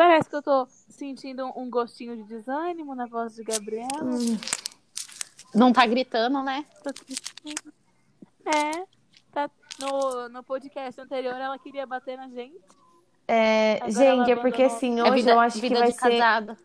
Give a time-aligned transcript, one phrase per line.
[0.00, 4.02] Parece que eu tô sentindo um gostinho de desânimo na voz de Gabriela.
[4.02, 4.38] Hum.
[5.54, 6.64] Não tá gritando, né?
[8.46, 8.82] É.
[9.30, 12.64] Tá, no, no podcast anterior ela queria bater na gente.
[13.28, 15.98] É, Agora gente, é porque assim, É hoje vida, eu acho vida que vai de
[15.98, 16.18] ser.
[16.18, 16.56] casado.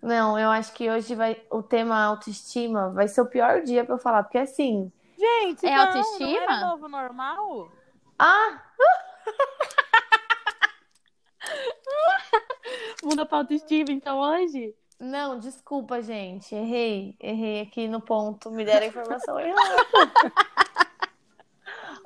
[0.00, 3.96] Não, eu acho que hoje vai o tema autoestima vai ser o pior dia pra
[3.96, 4.90] eu falar, porque assim.
[5.18, 6.30] Gente, É não, autoestima?
[6.30, 7.70] Não era novo normal?
[8.18, 8.62] Ah,
[13.02, 14.74] Muda pra autoestima, então, hoje?
[14.98, 16.54] não, desculpa, gente.
[16.54, 17.16] Errei.
[17.20, 18.50] Errei aqui no ponto.
[18.50, 19.86] Me deram a informação errada.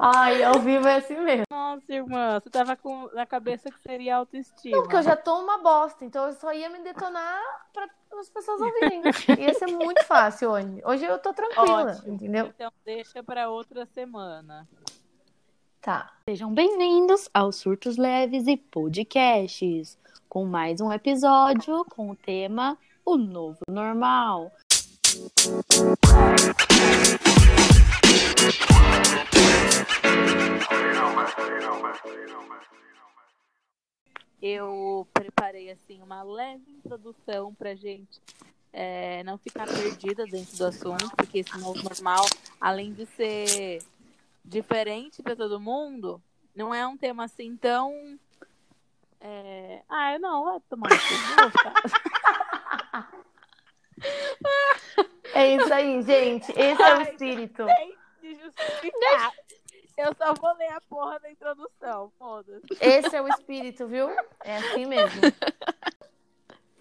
[0.03, 1.45] Ai, ao vivo é assim mesmo.
[1.51, 4.75] Nossa, irmã, você tava com na cabeça que seria autoestima.
[4.77, 7.39] Não, porque eu já tô uma bosta, então eu só ia me detonar
[7.71, 7.87] pra
[8.19, 9.03] as pessoas ouvirem.
[9.39, 10.81] Ia ser muito fácil hoje.
[10.85, 12.15] Hoje eu tô tranquila, Ótimo.
[12.15, 12.47] entendeu?
[12.47, 14.67] Então deixa pra outra semana.
[15.83, 16.11] Tá.
[16.27, 19.99] Sejam bem-vindos aos Surtos Leves e Podcasts,
[20.31, 24.53] com mais um episódio com o tema O Novo Normal.
[34.41, 38.21] Eu preparei assim uma leve introdução pra gente
[38.73, 42.25] é, não ficar perdida dentro do assunto, porque esse novo normal,
[42.61, 43.83] além de ser
[44.45, 46.23] diferente para todo mundo,
[46.55, 48.17] não é um tema assim tão.
[49.21, 50.91] É, Ah, eu não, vai tomar.
[55.35, 56.51] É isso aí, gente.
[56.53, 57.67] Esse é o Ai, espírito.
[59.97, 62.67] Eu só vou ler a porra da introdução, foda-se.
[62.81, 64.09] Esse é o espírito, viu?
[64.43, 65.21] É assim mesmo.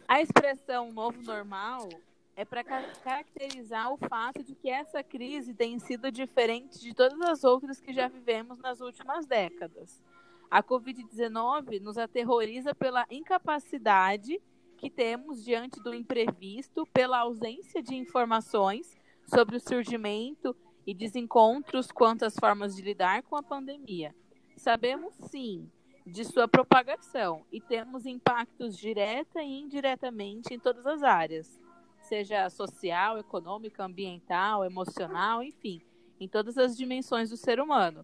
[0.08, 1.90] A expressão novo normal
[2.36, 7.44] é para caracterizar o fato de que essa crise tem sido diferente de todas as
[7.44, 10.02] outras que já vivemos nas últimas décadas.
[10.50, 14.42] A Covid-19 nos aterroriza pela incapacidade
[14.78, 20.56] que temos diante do imprevisto, pela ausência de informações sobre o surgimento
[20.88, 24.16] e desencontros quanto às formas de lidar com a pandemia.
[24.58, 25.70] Sabemos sim
[26.06, 31.62] de sua propagação e temos impactos direta e indiretamente em todas as áreas,
[32.02, 35.82] seja social, econômica, ambiental, emocional, enfim,
[36.20, 38.04] em todas as dimensões do ser humano.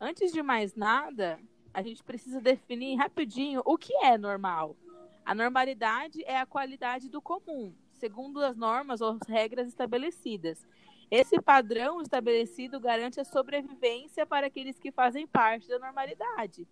[0.00, 1.38] Antes de mais nada,
[1.76, 4.74] a gente precisa definir rapidinho o que é normal.
[5.24, 10.66] A normalidade é a qualidade do comum, segundo as normas ou regras estabelecidas.
[11.10, 16.66] Esse padrão estabelecido garante a sobrevivência para aqueles que fazem parte da normalidade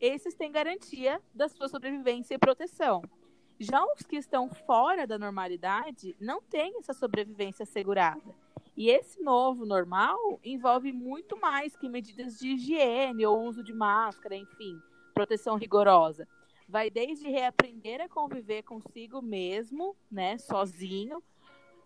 [0.00, 3.02] esses têm garantia da sua sobrevivência e proteção.
[3.58, 8.34] Já os que estão fora da normalidade não têm essa sobrevivência assegurada.
[8.76, 14.36] E esse novo normal envolve muito mais que medidas de higiene ou uso de máscara,
[14.36, 14.80] enfim,
[15.14, 16.26] proteção rigorosa.
[16.68, 21.22] Vai desde reaprender a conviver consigo mesmo, né, sozinho,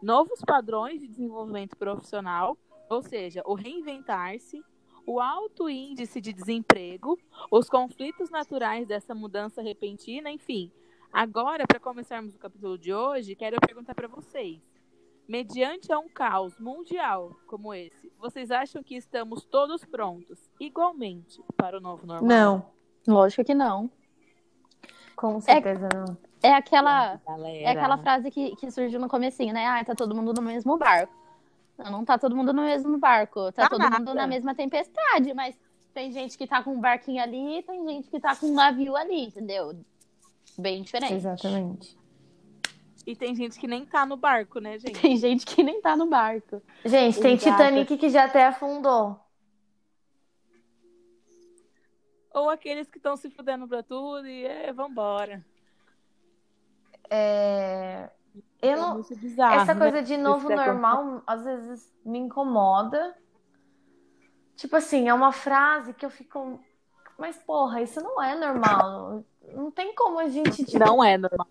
[0.02, 2.56] novos padrões de desenvolvimento profissional,
[2.90, 4.62] ou seja, o reinventar-se,
[5.06, 7.18] o alto índice de desemprego,
[7.50, 10.70] os conflitos naturais dessa mudança repentina, enfim.
[11.12, 14.73] Agora, para começarmos o capítulo de hoje, quero perguntar para vocês.
[15.26, 21.78] Mediante a um caos mundial como esse, vocês acham que estamos todos prontos, igualmente, para
[21.78, 22.28] o novo normal?
[22.28, 22.66] Não,
[23.06, 23.90] Lógico que não.
[25.16, 26.16] com certeza não.
[26.42, 27.56] É aquela, Galera.
[27.58, 29.66] é aquela frase que, que surgiu no comecinho, né?
[29.66, 31.12] Ah, tá todo mundo no mesmo barco.
[31.78, 33.50] Não, não tá todo mundo no mesmo barco.
[33.52, 33.98] Tá, Tá todo nada.
[33.98, 35.58] mundo na mesma tempestade, mas
[35.94, 38.94] tem gente que tá com um barquinho ali, tem gente que tá com um navio
[38.94, 39.74] ali, entendeu?
[40.58, 41.14] Bem diferente.
[41.14, 41.96] Exatamente.
[43.06, 44.98] E tem gente que nem tá no barco, né, gente?
[45.00, 46.62] Tem gente que nem tá no barco.
[46.84, 47.56] Gente, tem Exato.
[47.56, 49.20] Titanic que já até afundou.
[52.32, 55.44] Ou aqueles que estão se fudendo pra tudo e é, vambora.
[57.10, 58.10] É...
[58.60, 58.94] Eu É não...
[58.94, 59.80] muito bizarro, Essa né?
[59.80, 63.14] coisa de novo Esse normal, às vezes me incomoda.
[64.56, 66.58] Tipo assim, é uma frase que eu fico.
[67.18, 69.24] Mas, porra, isso não é normal.
[69.52, 70.64] Não tem como a gente.
[70.64, 70.78] Tipo...
[70.78, 71.46] Não é normal.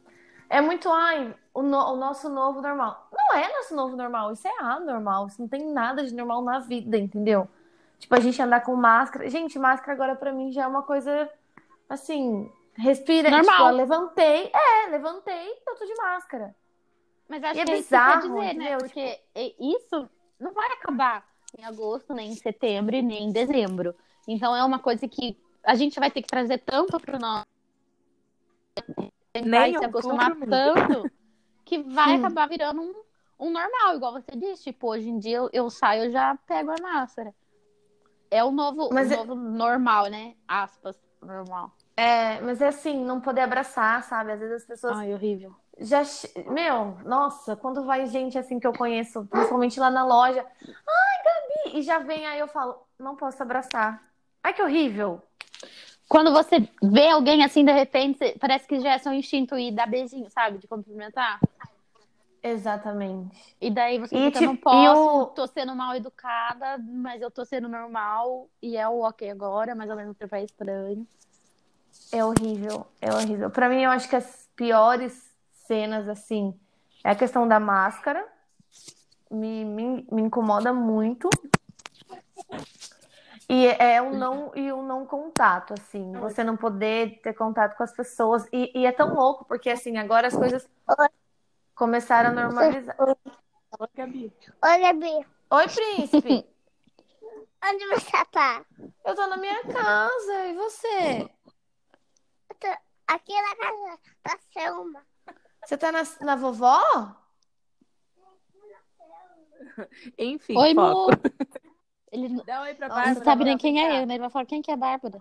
[0.49, 3.07] É muito, ai, o, no- o nosso novo normal.
[3.11, 5.27] Não é nosso novo normal, isso é anormal.
[5.27, 7.47] Isso não tem nada de normal na vida, entendeu?
[7.99, 9.29] Tipo, a gente andar com máscara.
[9.29, 11.29] Gente, máscara agora pra mim já é uma coisa
[11.87, 12.51] assim.
[12.75, 13.29] Respira.
[13.29, 13.55] Normal.
[13.55, 14.51] Tipo, eu levantei.
[14.53, 16.55] É, levantei, eu tô de máscara.
[17.29, 18.77] Mas acho E é que é isso que quer bizarro, dizer, né?
[18.77, 20.09] Porque e- isso
[20.39, 21.25] não vai acabar
[21.57, 23.95] em agosto, nem em setembro, e nem em dezembro.
[24.27, 27.45] Então é uma coisa que a gente vai ter que trazer tanto pro nosso.
[29.35, 31.09] Nem vai se acostumar tanto
[31.73, 32.19] que vai Hum.
[32.19, 32.93] acabar virando um,
[33.39, 34.63] um normal, igual você disse.
[34.65, 37.33] Tipo, hoje em dia eu, eu saio, eu já pego a máscara.
[38.29, 40.35] É o novo, Mas o é- novo normal, né?
[40.47, 41.71] Aspas, normal.
[41.95, 44.31] É, mas é assim, não poder abraçar, sabe?
[44.31, 45.55] Às vezes as pessoas Ai, horrível.
[45.79, 46.01] já.
[46.47, 51.77] Meu, nossa, quando vai gente assim que eu conheço, principalmente lá na loja, ai, Gabi!
[51.77, 54.03] E já vem aí eu falo, não posso abraçar.
[54.43, 55.21] Ai, que horrível!
[56.09, 59.87] Quando você vê alguém assim, de repente, parece que já é seu instinto ir dar
[59.87, 60.57] beijinho, sabe?
[60.57, 61.39] De cumprimentar.
[62.43, 63.55] Exatamente.
[63.61, 67.21] E daí você E, fica, tipo, não posso, e o- tô sendo mal educada, mas
[67.21, 71.07] eu tô sendo normal e é o ok agora, mas ao mesmo tempo é estranho.
[72.11, 73.49] É horrível, é horrível.
[73.49, 76.53] Pra mim, eu acho que as piores cenas, assim,
[77.03, 78.27] é a questão da máscara.
[79.31, 81.29] Me, me, me incomoda muito.
[83.49, 86.11] E é o não, e o não contato, assim.
[86.13, 88.47] Você não poder ter contato com as pessoas.
[88.51, 90.67] E, e é tão louco, porque, assim, agora as coisas
[91.75, 92.95] começaram a normalizar.
[92.99, 94.33] Oi, Gabi.
[94.63, 95.27] Oi, Gabi.
[95.51, 96.45] Oi, príncipe.
[97.65, 98.65] Onde você tá?
[99.05, 100.47] Eu tô na minha casa.
[100.47, 101.21] E você?
[102.49, 102.67] Eu tô
[103.07, 105.05] aqui na casa da Selma.
[105.65, 106.81] Você tá na, na vovó?
[110.17, 111.11] Enfim, Oi, foco.
[111.11, 111.17] Mo!
[112.11, 113.25] Ele não Dá oi pra Bárbara.
[113.25, 114.13] sabe nem quem é eu, né?
[114.13, 115.17] Ele vai falar, quem que é a Bárbara?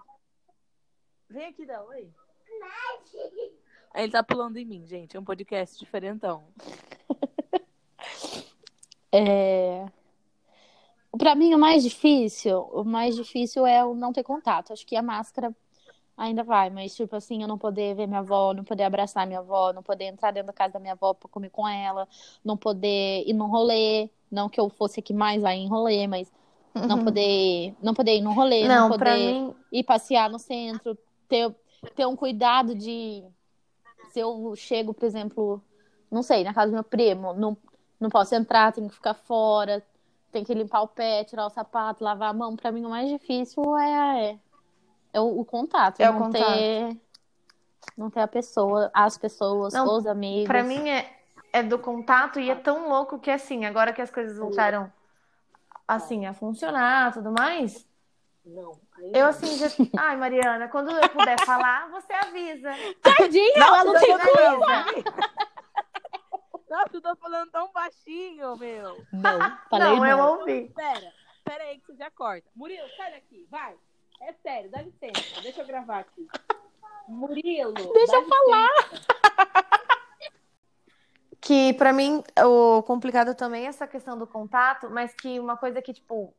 [1.31, 2.12] Vem aqui, dá oi.
[3.94, 5.17] Ele tá pulando em mim, gente.
[5.17, 6.43] É um podcast diferentão.
[9.15, 9.85] É...
[11.19, 14.73] Pra mim, o mais difícil, o mais difícil é o não ter contato.
[14.73, 15.55] Acho que a máscara
[16.17, 19.41] ainda vai, mas tipo assim, eu não poder ver minha avó, não poder abraçar minha
[19.41, 22.09] avó, não poder entrar dentro da casa da minha avó pra comer com ela,
[22.43, 26.33] não poder ir num rolê, não que eu fosse aqui mais lá em rolê, mas
[26.75, 28.91] não poder, não poder ir num rolê, não, Uhum.
[28.91, 30.97] Não, poder mim, ir passear no centro,
[31.29, 31.55] ter,
[31.94, 33.23] ter um cuidado de
[34.12, 35.62] se eu chego, por exemplo,
[36.11, 37.56] não sei, na casa do meu primo, não,
[37.99, 39.82] não posso entrar, tenho que ficar fora,
[40.31, 42.55] tem que limpar o pé, tirar o sapato, lavar a mão.
[42.55, 44.38] Pra mim, o mais difícil é,
[45.12, 46.44] é o, o contato, É o não contato.
[46.44, 47.00] ter
[47.97, 50.47] não ter a pessoa, as pessoas, Não, os amigos.
[50.47, 51.11] Pra mim é,
[51.53, 54.91] é do contato e é tão louco que assim, agora que as coisas voltaram
[55.87, 57.87] assim a funcionar, tudo mais.
[58.44, 58.73] Não.
[59.15, 59.67] Eu assim já,
[59.99, 62.71] ai Mariana, quando eu puder falar, você avisa.
[63.00, 65.23] Tadinha, ela não tem culpa.
[66.69, 69.05] Nossa, eu tô falando tão baixinho, meu.
[69.12, 70.39] Não, falei Não, eu não.
[70.41, 70.73] ouvi.
[70.75, 71.12] Pera,
[71.44, 72.49] pera aí que você já corta.
[72.56, 73.77] Murilo, sai daqui, vai.
[74.23, 75.41] É sério, dá licença.
[75.43, 76.27] Deixa eu gravar aqui.
[77.06, 77.75] Murilo.
[77.75, 78.71] Deixa eu falar.
[81.41, 85.83] Que pra mim o complicado também é essa questão do contato, mas que uma coisa
[85.83, 86.33] que tipo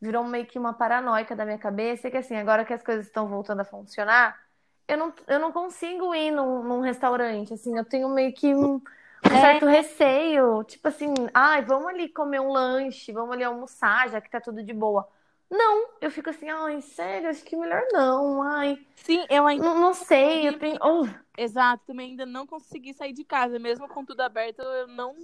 [0.00, 3.06] virou meio que uma paranoica da minha cabeça é que assim, agora que as coisas
[3.06, 4.38] estão voltando a funcionar,
[4.86, 8.76] eu não, eu não consigo ir num, num restaurante, assim, eu tenho meio que um,
[8.76, 8.80] um
[9.30, 9.40] É.
[9.40, 14.30] certo receio, tipo assim, ai, vamos ali comer um lanche, vamos ali almoçar, já que
[14.30, 15.08] tá tudo de boa.
[15.50, 19.64] Não, eu fico assim, ai, sério, acho que melhor não, ai, Sim, eu ainda.
[19.64, 20.78] não, não sei, eu tenho.
[20.82, 21.06] oh,
[21.36, 23.58] Exato, também ainda não consegui sair de casa.
[23.58, 25.16] Mesmo com tudo aberto, eu não.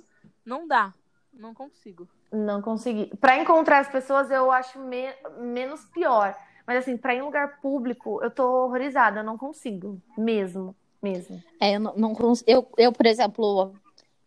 [0.44, 0.94] Não dá.
[1.32, 2.08] Não consigo.
[2.34, 3.06] Não consegui.
[3.20, 6.36] Pra encontrar as pessoas, eu acho me- menos pior.
[6.66, 10.00] Mas assim, pra ir em lugar público, eu tô horrorizada, eu não consigo.
[10.18, 11.40] Mesmo, mesmo.
[11.60, 13.72] É, eu não, não cons- eu, eu, por exemplo,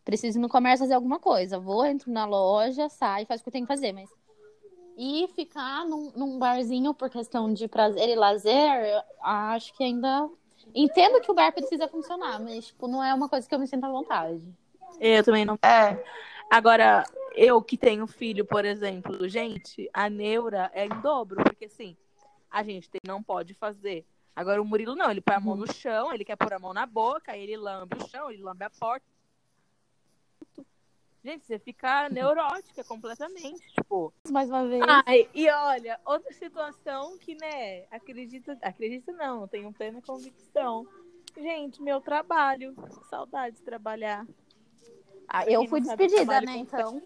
[0.05, 1.59] preciso ir no comércio fazer alguma coisa.
[1.59, 4.09] Vou, entro na loja, saio, faço o que eu tenho que fazer, mas.
[4.97, 8.53] E ficar num, num barzinho por questão de prazer e lazer,
[8.85, 10.29] eu acho que ainda.
[10.73, 13.67] Entendo que o bar precisa funcionar, mas, tipo, não é uma coisa que eu me
[13.67, 14.41] sinto à vontade.
[14.99, 15.57] Eu também não.
[15.63, 16.01] É,
[16.49, 17.03] Agora,
[17.37, 21.95] eu que tenho filho, por exemplo, gente, a neura é em dobro, porque assim,
[22.49, 24.05] a gente tem- não pode fazer.
[24.35, 26.73] Agora o Murilo não, ele põe a mão no chão, ele quer pôr a mão
[26.73, 29.05] na boca, aí ele lambe o chão, ele lambe a porta.
[31.23, 34.13] Gente, você fica neurótica completamente, tipo.
[34.29, 34.83] Mais uma vez.
[35.05, 40.87] Ai, e olha, outra situação que, né, acredita, acredita não, tenho plena convicção.
[41.35, 42.73] Gente, meu trabalho,
[43.09, 44.25] saudade de trabalhar.
[45.27, 46.57] Ah, eu fui despedida, né?
[46.57, 47.01] Então.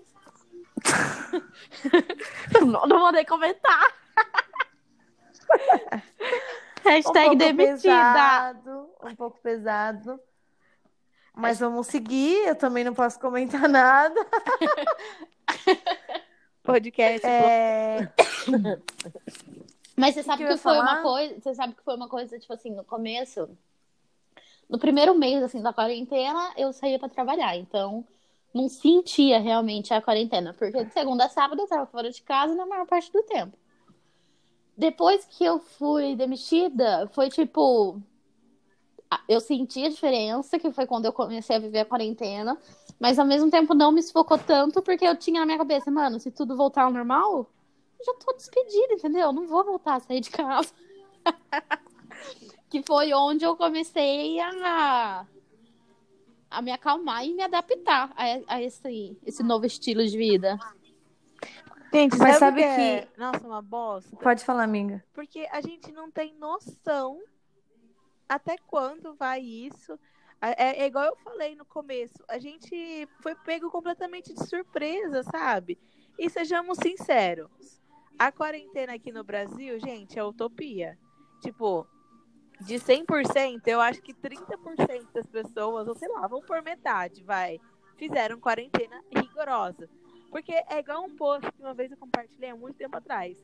[2.66, 3.94] Não, não mandei comentar.
[6.86, 7.78] um Hashtag pouco demitida.
[7.82, 10.20] pesado, um pouco pesado.
[11.34, 14.20] Mas vamos seguir, eu também não posso comentar nada.
[16.64, 17.26] Podcast.
[17.26, 18.12] É,
[19.96, 20.94] Mas você sabe que que, foi falar?
[20.94, 23.50] uma coisa, você sabe que foi uma coisa, tipo assim, no começo,
[24.70, 28.06] no primeiro mês, assim, da quarentena, eu saía pra trabalhar, então
[28.54, 32.54] não sentia realmente a quarentena, porque de segunda a sábado eu tava fora de casa
[32.56, 33.58] na maior parte do tempo.
[34.76, 38.02] Depois que eu fui demitida, foi tipo,
[39.28, 42.58] eu senti a diferença, que foi quando eu comecei a viver a quarentena,
[43.00, 46.20] mas ao mesmo tempo não me sufocou tanto, porque eu tinha na minha cabeça, mano,
[46.20, 47.50] se tudo voltar ao normal,
[48.00, 49.28] eu já tô despedida, entendeu?
[49.28, 50.74] Eu não vou voltar a sair de casa.
[52.70, 55.26] que foi onde eu comecei a,
[56.52, 60.60] a me acalmar e me adaptar a, a esse, esse novo estilo de vida.
[61.94, 63.02] Gente, Mas sabe, que é?
[63.06, 64.16] que- Nossa, uma bosta.
[64.18, 65.04] Pode falar, amiga.
[65.14, 67.20] Porque a gente não tem noção
[68.30, 69.98] até quando vai isso.
[70.42, 75.78] É, é igual eu falei no começo, a gente foi pego completamente de surpresa, sabe?
[76.18, 77.80] E sejamos sinceros,
[78.18, 80.98] a quarentena aqui no Brasil, gente, é utopia.
[81.42, 81.86] Tipo,
[82.62, 87.60] de 100%, eu acho que 30% das pessoas, ou sei lá, vão por metade, vai,
[87.98, 89.90] fizeram quarentena rigorosa.
[90.30, 93.38] Porque é igual um post que uma vez eu compartilhei há muito tempo atrás.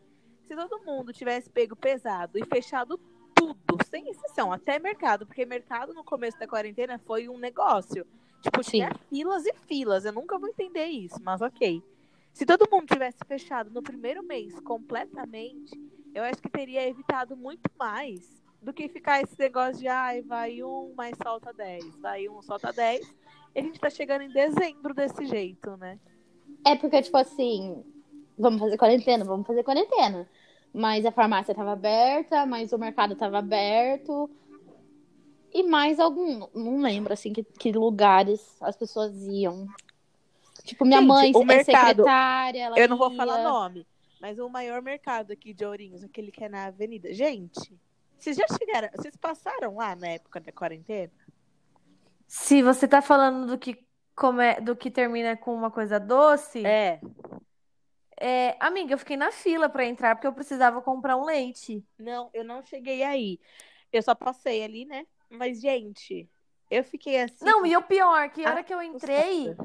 [0.45, 2.99] Se todo mundo tivesse pego pesado e fechado
[3.35, 8.05] tudo, sem exceção, até mercado, porque mercado no começo da quarentena foi um negócio.
[8.41, 10.05] Tipo, tinha filas e filas.
[10.05, 11.83] Eu nunca vou entender isso, mas ok.
[12.31, 15.75] Se todo mundo tivesse fechado no primeiro mês completamente,
[16.13, 20.61] eu acho que teria evitado muito mais do que ficar esse negócio de ai, vai
[20.61, 23.15] um, mas solta 10, vai um, solta 10.
[23.55, 25.97] E a gente tá chegando em dezembro desse jeito, né?
[26.65, 27.81] É porque, tipo assim,
[28.37, 30.27] vamos fazer quarentena, vamos fazer quarentena.
[30.73, 34.29] Mas a farmácia tava aberta, mas o mercado tava aberto.
[35.53, 39.65] E mais algum, não lembro, assim, que, que lugares as pessoas iam.
[40.65, 43.15] Tipo, minha Gente, mãe o é mercado- secretária, ela Eu não vou ia.
[43.15, 43.87] falar nome,
[44.19, 47.13] mas o maior mercado aqui de Ourinhos, aquele que é na avenida.
[47.13, 47.73] Gente,
[48.17, 51.11] vocês já chegaram, vocês passaram lá na época da quarentena?
[52.27, 54.55] Se você tá falando do que, come...
[54.61, 56.99] do que termina com uma coisa doce, É.
[58.19, 61.85] é, amiga, eu fiquei na fila pra entrar porque eu precisava comprar um leite.
[61.97, 63.39] Não, eu não cheguei aí.
[63.91, 65.05] Eu só passei ali, né?
[65.29, 66.29] Mas, gente,
[66.69, 67.45] eu fiquei assim.
[67.45, 69.55] Não, e o pior, que a hora que eu entrei,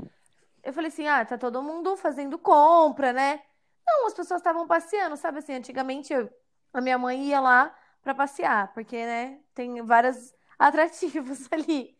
[0.62, 3.42] eu falei assim, ah, tá todo mundo fazendo compra, né?
[3.84, 6.30] Não, as pessoas estavam passeando, sabe assim, antigamente eu-
[6.72, 11.96] a minha mãe ia lá pra passear, porque, né, tem vários atrativos ali.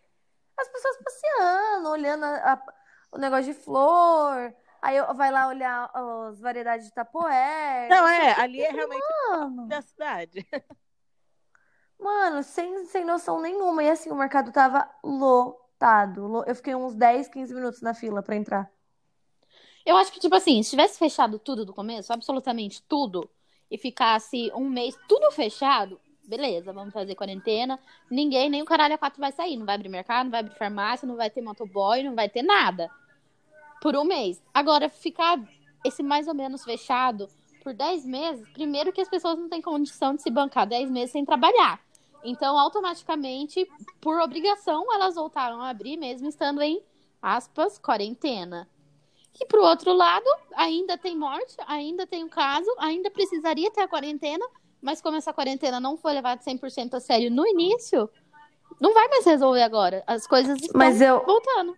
[0.59, 2.63] As pessoas passeando, olhando a- a-
[3.13, 7.89] o negócio de flor, aí eu, vai lá olhar as variedades de tapoé.
[7.91, 10.47] Não, é, ali é realmente Mano, da cidade.
[11.99, 13.83] mano, sem, sem noção nenhuma.
[13.83, 16.27] E assim, o mercado tava lotado.
[16.27, 18.71] Lo- Eu fiquei uns 10, 15 minutos na fila pra entrar.
[19.85, 23.29] Eu acho que, tipo assim, se tivesse fechado tudo do começo, absolutamente tudo,
[23.73, 27.81] e ficasse um mês tudo fechado, beleza, vamos fazer quarentena.
[28.11, 29.57] Ninguém, nem o caralho a quatro vai sair.
[29.57, 32.43] Não vai abrir mercado, não vai abrir farmácia, não vai ter motoboy, não vai ter
[32.43, 32.91] nada.
[33.81, 34.43] Por um mês.
[34.52, 35.43] Agora, ficar
[35.83, 37.29] esse mais ou menos fechado
[37.62, 41.12] por 10 meses, primeiro que as pessoas não têm condição de se bancar 10 meses
[41.12, 41.81] sem trabalhar.
[42.23, 43.67] Então, automaticamente,
[44.02, 46.83] por obrigação, elas voltaram a abrir, mesmo estando em,
[47.23, 48.69] aspas, quarentena.
[49.41, 53.89] E pro outro lado, ainda tem morte, ainda tem um caso, ainda precisaria ter a
[53.89, 54.45] quarentena,
[54.81, 58.11] mas como essa quarentena não foi levada 100% a sério no início,
[58.81, 60.05] não vai mais resolver agora.
[60.07, 61.77] As coisas estão Mas eu, voltando.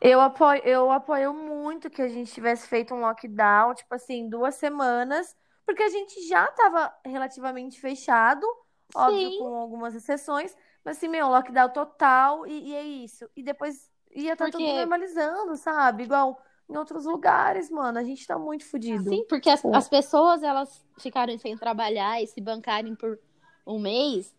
[0.00, 4.54] eu apoio, eu apoio muito que a gente tivesse feito um lockdown, tipo assim, duas
[4.56, 5.34] semanas,
[5.64, 8.46] porque a gente já tava relativamente fechado,
[8.94, 9.38] óbvio, Sim.
[9.38, 13.28] com algumas exceções, mas assim, meu, lockdown total e, e é isso.
[13.34, 16.04] E depois ia estar tudo Porque- normalizando, sabe?
[16.04, 19.10] Igual em outros lugares, mano, a gente tá muito fudido.
[19.10, 19.74] Sim, porque as, Pô.
[19.74, 23.18] as pessoas, elas ficaram sem trabalhar e se bancarem por
[23.66, 24.34] um mês,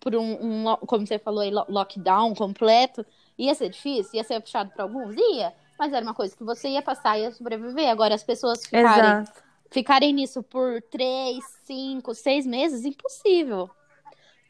[0.00, 3.04] por um, um como você falou aí, lo- lockdown completo,
[3.38, 6.68] ia ser difícil, ia ser puxado para alguns, ia, mas era uma coisa que você
[6.68, 7.90] ia passar, ia sobreviver.
[7.90, 8.88] Agora, as pessoas ficarem
[9.22, 9.42] Exato.
[9.70, 13.68] ficarem nisso por três, cinco, seis meses, impossível.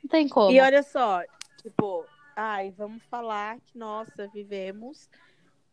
[0.02, 0.50] Não tem como.
[0.52, 1.22] E olha só,
[1.62, 2.04] tipo,
[2.36, 5.08] ai, vamos falar que, nossa, vivemos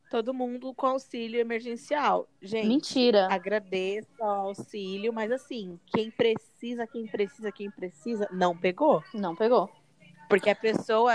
[0.09, 2.27] todo mundo com auxílio emergencial.
[2.41, 3.27] Gente, Mentira.
[3.31, 9.03] agradeço ao auxílio, mas assim, quem precisa, quem precisa, quem precisa, não pegou.
[9.13, 9.69] Não pegou.
[10.33, 11.13] Porque a pessoa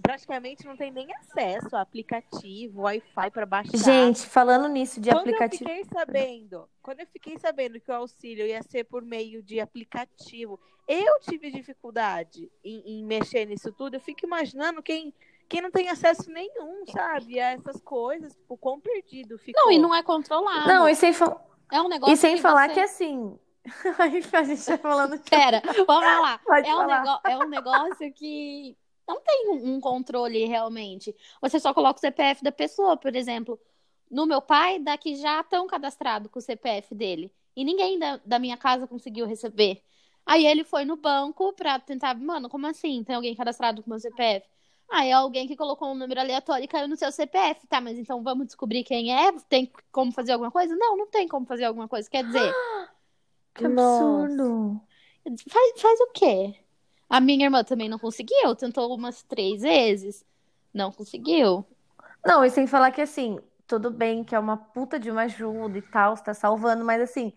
[0.00, 3.76] praticamente não tem nem acesso a aplicativo, Wi-Fi para baixar.
[3.76, 5.68] Gente, falando nisso de quando aplicativo.
[5.68, 9.58] eu fiquei sabendo, quando eu fiquei sabendo que o auxílio ia ser por meio de
[9.58, 13.94] aplicativo, eu tive dificuldade em, em mexer nisso tudo.
[13.94, 15.12] Eu fico imaginando quem,
[15.48, 19.60] quem não tem acesso nenhum, sabe, a essas coisas, o quão perdido ficou.
[19.64, 20.68] Não, e não é controlado.
[20.68, 21.36] Não, e sem, fa-
[21.72, 22.74] É um negócio e sem que falar você...
[22.74, 23.36] que assim.
[23.98, 24.08] a
[24.44, 25.30] gente tá falando de.
[25.30, 26.38] Pera, vamos lá.
[26.44, 28.76] Pode É um, nego- é um negócio que
[29.06, 31.14] não tem um, controle realmente.
[31.40, 33.60] Você só coloca o CPF da pessoa, por exemplo.
[34.10, 37.32] No meu pai, daqui já estão cadastrados com o CPF dele.
[37.54, 39.82] E ninguém da, da minha casa conseguiu receber.
[40.26, 42.14] Aí ele foi no banco pra tentar.
[42.14, 43.04] Mano, como assim?
[43.04, 44.46] Tem alguém cadastrado com o meu CPF?
[44.88, 47.66] Ah, é alguém que colocou um número aleatório e caiu no seu CPF.
[47.68, 49.32] Tá, mas então vamos descobrir quem é?
[49.48, 50.74] Tem como fazer alguma coisa?
[50.76, 52.08] Não, não tem como fazer alguma coisa.
[52.10, 52.52] Quer dizer.
[53.60, 54.80] Que absurdo.
[55.48, 56.54] Faz, faz o quê?
[57.08, 60.24] A minha irmã também não conseguiu, tentou umas três vezes.
[60.72, 61.64] Não conseguiu.
[62.24, 65.78] Não, e sem falar que assim, tudo bem que é uma puta de uma ajuda
[65.78, 67.32] e tal, você tá salvando, mas assim,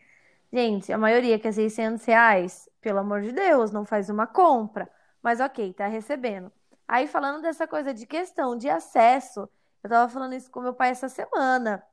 [0.51, 4.89] gente, a maioria que é 600 reais, pelo amor de Deus, não faz uma compra.
[5.21, 6.51] Mas ok, tá recebendo.
[6.87, 9.49] Aí falando dessa coisa de questão de acesso,
[9.83, 11.83] eu tava falando isso com meu pai essa semana.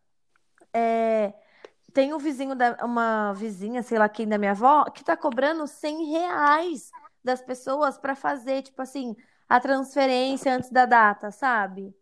[0.72, 1.32] É,
[1.92, 5.66] tem um vizinho da, uma vizinha, sei lá quem da minha avó, que tá cobrando
[5.66, 6.90] 100 reais
[7.22, 9.16] das pessoas pra fazer, tipo assim,
[9.48, 11.94] a transferência antes da data, sabe?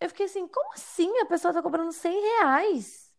[0.00, 3.12] Eu fiquei assim, como assim a pessoa tá cobrando 100 reais?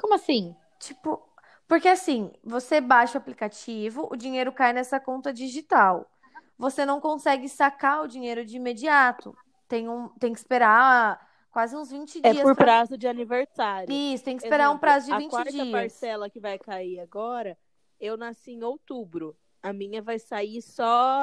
[0.00, 0.54] Como assim?
[0.78, 1.22] Tipo,
[1.66, 6.10] porque assim, você baixa o aplicativo, o dinheiro cai nessa conta digital.
[6.58, 9.36] Você não consegue sacar o dinheiro de imediato.
[9.68, 11.27] Tem, um, tem que esperar
[11.58, 12.64] quase uns 20 É dias por pra...
[12.66, 13.92] prazo de aniversário.
[13.92, 15.70] Isso, tem que esperar um Exemplo, prazo de a 20 quarta dias.
[15.72, 17.58] parcela que vai cair agora,
[17.98, 19.36] eu nasci em outubro.
[19.60, 21.20] A minha vai sair só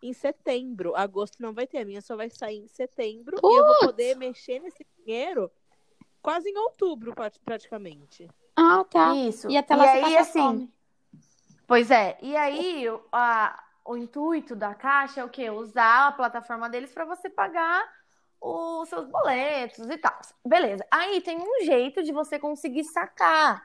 [0.00, 0.94] em setembro.
[0.94, 1.78] Agosto não vai ter.
[1.78, 3.36] A minha só vai sair em setembro.
[3.42, 5.50] E eu vou poder mexer nesse dinheiro
[6.22, 8.28] quase em outubro, pra- praticamente.
[8.54, 9.16] Ah, tá.
[9.16, 9.50] Isso.
[9.50, 10.74] E até E lá você aí, passa assim, fome.
[11.66, 12.16] Pois é.
[12.22, 15.50] E aí, o- a- o intuito da Caixa é o quê?
[15.50, 17.82] Usar a plataforma deles para você pagar
[18.42, 20.18] os seus boletos e tal.
[20.44, 20.84] Beleza.
[20.90, 23.62] Aí tem um jeito de você conseguir sacar,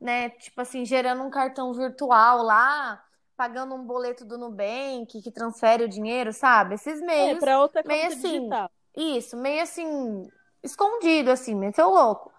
[0.00, 0.30] né?
[0.30, 3.04] Tipo assim, gerando um cartão virtual lá,
[3.36, 6.74] pagando um boleto do Nubank que transfere o dinheiro, sabe?
[6.76, 7.38] Esses É, meios.
[7.40, 8.70] pra outra meio conta assim, digital.
[8.96, 10.28] Isso, meio assim,
[10.62, 12.32] escondido, assim, meteu louco.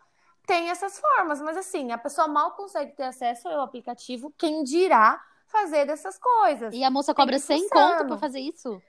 [0.46, 5.22] Tem essas formas, mas assim, a pessoa mal consegue ter acesso ao aplicativo, quem dirá
[5.48, 6.74] fazer dessas coisas.
[6.74, 7.98] E a moça cobra que ir 100 fuçando.
[7.98, 8.82] conto pra fazer isso?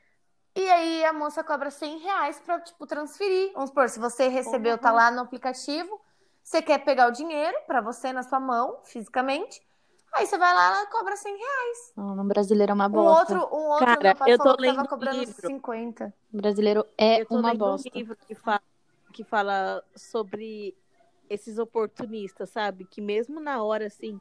[0.54, 3.52] E aí a moça cobra 100 reais pra, tipo, transferir.
[3.54, 6.00] Vamos supor, se você recebeu, tá lá no aplicativo,
[6.42, 9.62] você quer pegar o dinheiro pra você na sua mão, fisicamente,
[10.12, 11.92] aí você vai lá, ela cobra 100 reais.
[11.96, 13.34] Não, no brasileiro é uma Um bosta.
[13.34, 15.46] outro, um outro Cara, eu tô tava lendo um cobrando livro.
[15.46, 16.14] 50.
[16.32, 17.88] O brasileiro é Eu tô uma lendo bosta.
[17.88, 18.62] um livro que fala,
[19.12, 20.76] que fala sobre
[21.30, 22.84] esses oportunistas, sabe?
[22.84, 24.20] Que mesmo na hora, assim,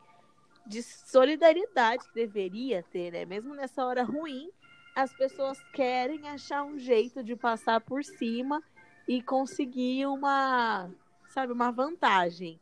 [0.65, 3.25] de solidariedade que deveria ter, né?
[3.25, 4.49] Mesmo nessa hora ruim,
[4.95, 8.61] as pessoas querem achar um jeito de passar por cima
[9.07, 10.89] e conseguir uma,
[11.29, 12.59] sabe, uma vantagem.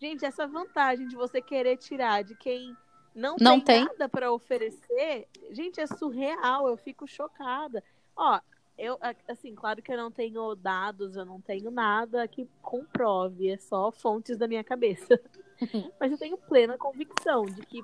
[0.00, 2.76] Gente, essa vantagem de você querer tirar de quem
[3.14, 3.84] não, Não tem, tem.
[3.84, 6.66] nada para oferecer, gente, é surreal.
[6.66, 7.84] Eu fico chocada.
[8.16, 8.40] Ó,
[8.78, 13.58] eu, assim, claro que eu não tenho dados, eu não tenho nada que comprove, é
[13.58, 15.20] só fontes da minha cabeça.
[16.00, 17.82] Mas eu tenho plena convicção de que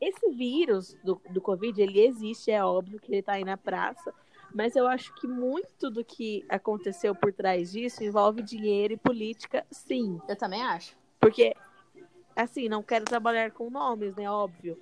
[0.00, 4.14] esse vírus do, do Covid, ele existe, é óbvio que ele tá aí na praça,
[4.54, 9.66] mas eu acho que muito do que aconteceu por trás disso envolve dinheiro e política,
[9.70, 10.20] sim.
[10.28, 10.96] Eu também acho.
[11.20, 11.54] Porque,
[12.34, 14.30] assim, não quero trabalhar com nomes, né?
[14.30, 14.78] Óbvio.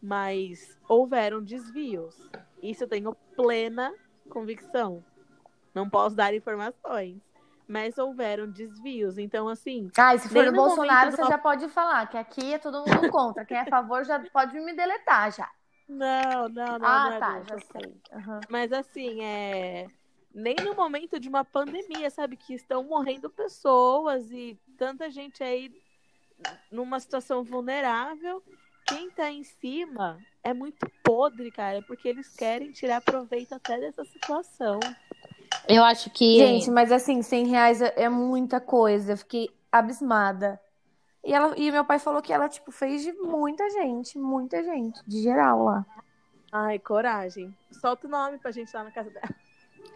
[0.00, 2.16] Mas houveram desvios.
[2.62, 3.92] Isso eu tenho plena
[4.30, 5.04] convicção.
[5.74, 7.20] Não posso dar informações.
[7.70, 9.16] Mas houveram desvios.
[9.16, 12.06] Então, assim, Ah, e se for do no Bolsonaro, momento você do- já pode falar
[12.08, 13.44] que aqui é todo mundo contra.
[13.44, 15.48] Quem é a favor já pode me deletar já.
[15.88, 16.86] não, não, não.
[16.88, 17.96] ah, não é tá, do- já sei.
[18.12, 18.40] Aham.
[18.50, 19.86] Mas assim, é.
[20.34, 22.36] Nem no momento de uma pandemia, sabe?
[22.36, 25.72] Que estão morrendo pessoas e tanta gente aí
[26.72, 28.42] numa situação vulnerável.
[28.84, 34.04] Quem tá em cima é muito podre, cara, porque eles querem tirar proveito até dessa
[34.04, 34.78] situação.
[35.68, 36.38] Eu acho que.
[36.38, 39.12] Gente, mas assim, 100 reais é é muita coisa.
[39.12, 40.60] Eu fiquei abismada.
[41.24, 45.00] E, ela, e meu pai falou que ela, tipo, fez de muita gente, muita gente,
[45.06, 45.86] de geral lá.
[46.50, 47.54] Ai, coragem.
[47.70, 49.28] Solta o nome pra gente lá na casa dela.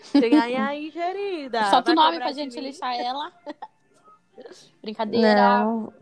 [0.04, 1.64] Chega aí, aí, querida.
[1.70, 2.62] Solta o nome pra gente mim?
[2.66, 3.32] lixar ela.
[4.82, 5.34] Brincadeira.
[5.34, 5.92] Não,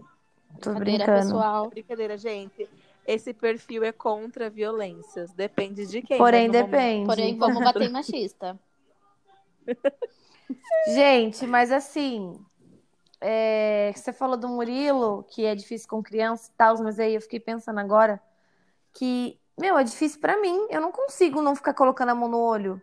[0.61, 1.21] tô Brincadeira, brincando.
[1.23, 1.69] pessoal.
[1.71, 2.69] Brincadeira, gente.
[3.07, 5.33] Esse perfil é contra violências.
[5.33, 6.19] Depende de quem.
[6.19, 7.07] Porém, mas no momento- depende.
[7.07, 8.59] Porém, vamos bater em machista.
[10.89, 12.39] Gente, mas assim,
[13.21, 17.21] é, você falou do Murilo, que é difícil com criança e tal, mas aí eu
[17.21, 18.21] fiquei pensando agora
[18.93, 20.67] que, meu, é difícil pra mim.
[20.71, 22.83] Eu não consigo não ficar colocando a mão no olho.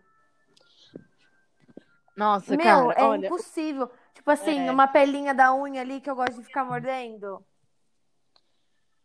[2.16, 3.26] Nossa, Meu, cara, é olha.
[3.26, 3.90] impossível.
[4.14, 4.70] Tipo assim, É.
[4.70, 7.44] uma pelinha da unha ali que eu gosto de ficar mordendo.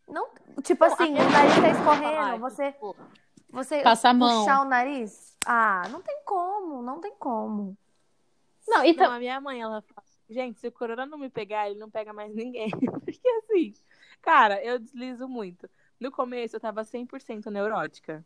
[0.08, 0.30] Não,
[0.62, 2.76] tipo assim, o nariz tá escorrendo, você,
[3.56, 4.40] você Passa a mão.
[4.40, 5.36] puxar o nariz.
[5.46, 7.78] Ah, não tem como, não tem como.
[8.68, 9.08] Não, então.
[9.08, 11.90] Não, a minha mãe, ela fala, gente, se o corona não me pegar, ele não
[11.90, 12.70] pega mais ninguém.
[13.04, 13.74] Porque assim,
[14.22, 15.70] cara, eu deslizo muito.
[16.00, 18.26] No começo eu tava 100% neurótica.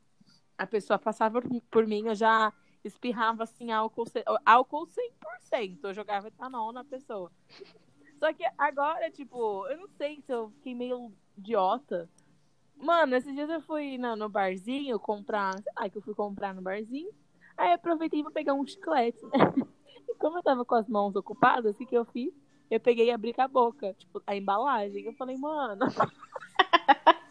[0.57, 2.51] A pessoa passava por- por mim, eu já
[2.83, 4.05] espirrava assim álcool,
[4.45, 5.79] álcool 100%.
[5.83, 7.31] Eu jogava etanol na pessoa.
[8.17, 12.09] Só que agora, tipo, eu não sei se eu fiquei meio idiota.
[12.79, 15.53] Mano, esses dias eu fui no, no barzinho comprar.
[15.61, 17.11] Sei lá, que eu fui comprar no barzinho.
[17.57, 19.23] Aí aproveitei pra pegar um chiclete.
[19.25, 19.31] né?
[20.07, 22.33] E como eu tava com as mãos ocupadas, o que, que eu fiz?
[22.71, 25.05] Eu peguei e abri com a boca, tipo, a embalagem.
[25.05, 25.85] Eu falei, mano.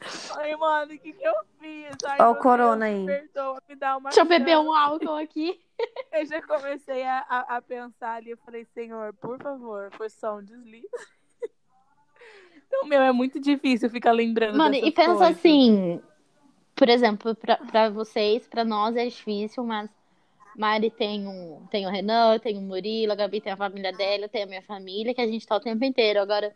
[0.00, 1.96] falei, mano, o que, que eu fiz?
[2.06, 3.20] Ai, Ó o corona Deus, me aí.
[3.20, 4.68] perdoa, me dá uma Deixa eu beber chance.
[4.68, 5.60] um álcool aqui.
[6.12, 10.36] Eu já comecei a, a, a pensar ali, eu falei, Senhor, por favor, foi só
[10.36, 10.86] um deslize.
[12.74, 15.36] Então, meu, é muito difícil ficar lembrando Mano, e pensa coisas.
[15.36, 16.00] assim,
[16.74, 19.88] por exemplo, pra, pra vocês, pra nós é difícil, mas
[20.56, 24.28] Mari tem, um, tem o Renan, tem o Murilo, a Gabi tem a família dela,
[24.28, 26.20] tenho a minha família, que a gente tá o tempo inteiro.
[26.20, 26.52] Agora,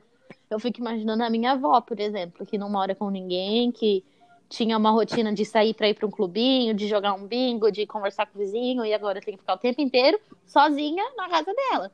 [0.50, 4.04] eu fico imaginando a minha avó, por exemplo, que não mora com ninguém, que
[4.48, 7.87] tinha uma rotina de sair pra ir pra um clubinho, de jogar um bingo, de
[7.87, 11.54] conversar com o vizinho, e agora tem que ficar o tempo inteiro sozinha na casa
[11.54, 11.92] dela.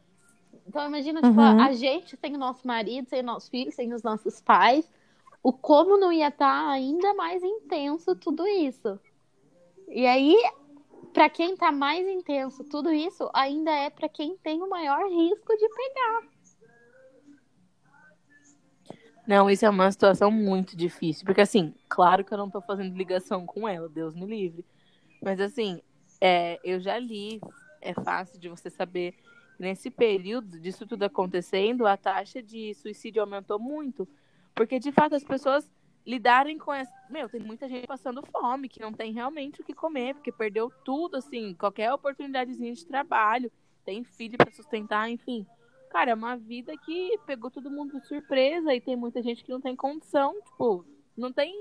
[0.66, 1.40] Então, imagina, tipo, Uhum.
[1.40, 4.90] a, a gente sem o nosso marido, sem os nossos filhos, sem os nossos pais,
[5.42, 8.98] o como não ia estar ainda mais intenso tudo isso.
[9.88, 10.36] E aí,
[11.12, 15.56] pra quem tá mais intenso tudo isso, ainda é pra quem tem o maior risco
[15.56, 16.22] de pegar.
[19.26, 21.24] Não, isso é uma situação muito difícil.
[21.24, 24.64] Porque, assim, claro que eu não tô fazendo ligação com ela, Deus me livre.
[25.20, 25.80] Mas, assim,
[26.20, 27.40] é, eu já li,
[27.80, 29.14] é fácil de você saber
[29.58, 34.08] nesse período disso tudo acontecendo, a taxa de suicídio aumentou muito.
[34.54, 35.70] Porque, de fato, as pessoas
[36.06, 36.92] lidarem com essa.
[37.08, 40.70] Meu, tem muita gente passando fome, que não tem realmente o que comer, porque perdeu
[40.84, 43.50] tudo, assim, qualquer oportunidadezinha de trabalho,
[43.84, 45.46] tem filho pra sustentar, enfim.
[45.90, 49.52] Cara, é uma vida que pegou todo mundo de surpresa e tem muita gente que
[49.52, 50.84] não tem condição, tipo,
[51.16, 51.56] não tem,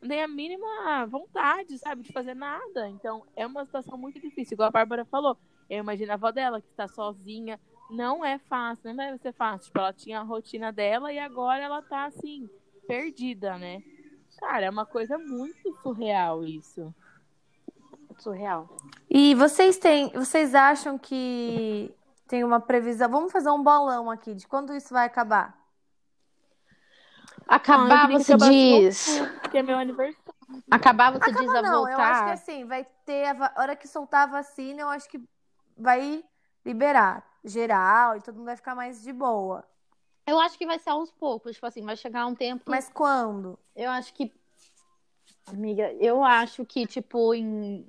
[0.00, 2.88] não tem a mínima vontade, sabe, de fazer nada.
[2.88, 4.54] Então, é uma situação muito difícil.
[4.54, 5.36] Igual a Bárbara falou,
[5.68, 7.58] eu imagino a avó dela que está sozinha.
[7.90, 9.66] Não é fácil, não deve ser fácil.
[9.66, 12.48] Tipo, ela tinha a rotina dela e agora ela tá, assim,
[12.86, 13.82] perdida, né?
[14.40, 16.94] Cara, é uma coisa muito surreal isso.
[18.18, 18.68] Surreal.
[19.08, 21.94] E vocês têm, vocês acham que
[22.26, 23.08] tem uma previsão?
[23.10, 25.56] Vamos fazer um bolão aqui de quando isso vai acabar?
[27.46, 29.20] Acabar, Ah, que você diz.
[29.42, 30.16] Porque é meu aniversário.
[30.70, 32.32] Acabar, você diz a não, eu acho que voltar.
[32.32, 35.20] assim, vai ter a hora que soltar a vacina, eu acho que
[35.76, 36.24] vai
[36.64, 39.64] liberar geral e todo mundo vai ficar mais de boa.
[40.26, 41.54] Eu acho que vai ser aos poucos.
[41.54, 42.64] Tipo assim, vai chegar um tempo.
[42.66, 43.58] Mas quando?
[43.74, 44.32] Eu acho que.
[45.46, 47.86] Amiga, eu acho que, tipo, em,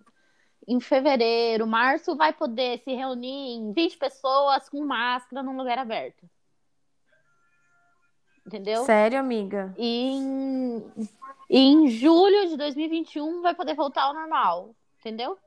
[0.67, 6.29] em fevereiro, março, vai poder se reunir em 20 pessoas com máscara num lugar aberto.
[8.45, 8.85] Entendeu?
[8.85, 9.73] Sério, amiga?
[9.75, 10.91] E em,
[11.49, 14.75] e em julho de 2021 vai poder voltar ao normal.
[14.99, 15.37] Entendeu?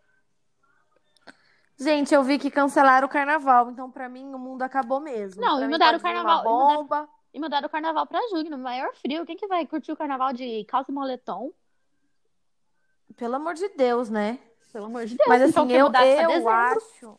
[1.81, 5.41] Gente, eu vi que cancelaram o carnaval, então pra mim o mundo acabou mesmo.
[5.41, 7.09] Não, Pra e mim mudaram pode o carnaval, Uma e mudaram- bomba.
[7.33, 9.25] E mudaram o carnaval pra junho, no maior frio.
[9.25, 11.53] Quem que vai curtir o carnaval de calça e moletom?
[13.17, 14.39] Pelo amor de Deus, né?
[14.73, 15.29] Pelo amor de Deus.
[15.29, 17.19] Mas então assim, quer eu, eu acho,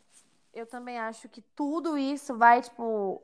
[0.54, 3.22] eu também acho que tudo isso vai, tipo,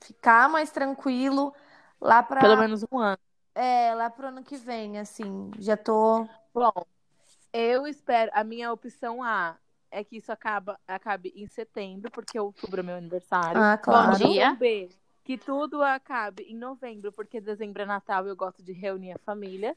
[0.00, 1.52] ficar mais tranquilo
[2.00, 3.18] lá pra, Pelo menos um ano.
[3.54, 5.50] é, lá pro ano que vem, assim.
[5.58, 6.28] Já tô.
[6.54, 6.72] Bom,
[7.52, 8.30] eu espero.
[8.34, 9.56] A minha opção A
[9.90, 13.60] é que isso acaba, acabe em setembro, porque outubro é meu aniversário.
[13.60, 14.18] Ah, claro.
[14.18, 14.46] Bom dia.
[14.46, 14.88] Opção B,
[15.24, 19.18] que tudo acabe em novembro, porque dezembro é Natal e eu gosto de reunir a
[19.18, 19.76] família.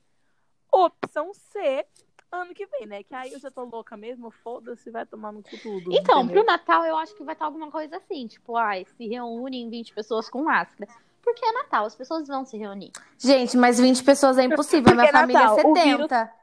[0.72, 1.86] Opção C,
[2.32, 3.04] ano que vem, né?
[3.04, 5.92] Que aí eu já tô louca mesmo, foda-se, vai tomar no cu tudo.
[5.94, 6.44] Então, entendeu?
[6.44, 9.94] pro Natal eu acho que vai estar alguma coisa assim, tipo, ai, se reúnem 20
[9.94, 10.92] pessoas com máscara.
[11.22, 12.92] Porque é Natal, as pessoas vão se reunir.
[13.18, 14.84] Gente, mas 20 pessoas é impossível.
[14.84, 16.34] Porque Minha é família é Natal, o 70.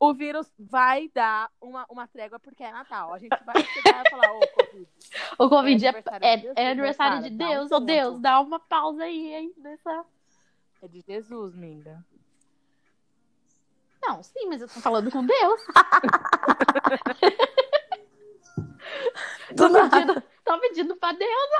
[0.00, 3.12] O vírus vai dar uma, uma trégua porque é Natal.
[3.12, 4.88] A gente vai chegar e falar, ô, Covid.
[5.38, 7.72] O Covid é, aniversário é, de Deus, é aniversário de dá um Deus.
[7.72, 7.86] Ô tempo.
[7.86, 9.52] Deus, dá uma pausa aí, hein?
[9.56, 10.04] Nessa...
[10.80, 12.04] É de Jesus, minga.
[14.00, 15.60] Não, sim, mas eu tô falando com Deus.
[19.56, 21.50] tô, Do pedindo, tô pedindo pra Deus.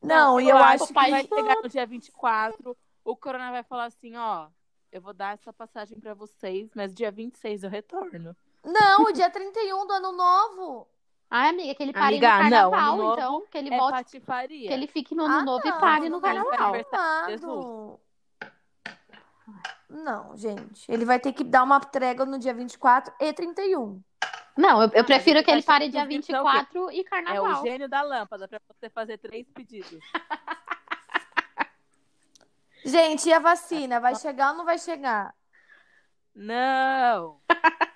[0.00, 3.86] Não, e eu acho que pai vai chegar no dia 24, o Corona vai falar
[3.86, 4.46] assim, ó,
[4.94, 8.34] eu vou dar essa passagem pra vocês, mas dia 26 eu retorno.
[8.64, 10.88] Não, o dia 31 do ano novo.
[11.28, 13.46] Ai, amiga, que ele pare Amiga, no não, carnaval, ano novo então.
[13.50, 14.68] Que ele É volte, patifaria.
[14.68, 16.72] que ele fique no ano Ah, novo e não, pare não no carnaval.
[19.90, 20.90] Não, gente.
[20.90, 24.00] Ele vai ter que dar uma trégua no dia 24 e 31.
[24.56, 26.58] Não, eu, eu prefiro que ele pare dia os vírus são o quê?
[26.58, 27.62] 24 e É o carnaval.
[27.64, 29.98] gênio da lâmpada pra você fazer três pedidos.
[32.84, 33.98] Gente, e a vacina?
[33.98, 35.34] Vai chegar ou não vai chegar?
[36.34, 37.40] Não!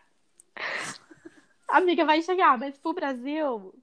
[1.69, 3.75] Amiga, vai chegar, mas pro Brasil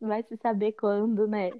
[0.00, 1.50] vai se saber quando, né?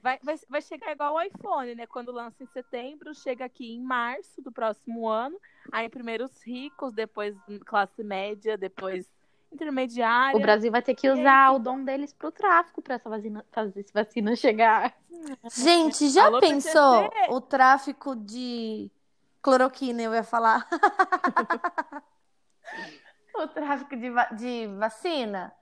[0.00, 1.86] Vai, vai, vai chegar igual o iPhone, né?
[1.86, 5.36] Quando lança em setembro, chega aqui em março do próximo ano.
[5.72, 9.10] Aí primeiro os ricos, depois classe média, depois
[9.52, 10.36] intermediária.
[10.36, 13.80] O Brasil vai ter que usar o dom deles pro tráfico pra essa vacina, fazer
[13.80, 14.94] essa vacina chegar.
[15.54, 17.32] Gente, já Alô, pensou PCC?
[17.32, 18.90] o tráfico de
[19.42, 20.68] cloroquina, eu ia falar.
[23.34, 25.52] o tráfico de, va- de vacina?